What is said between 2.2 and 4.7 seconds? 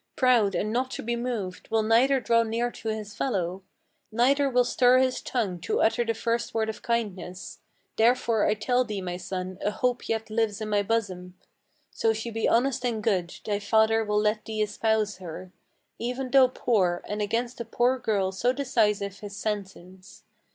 near to his fellow; Neither will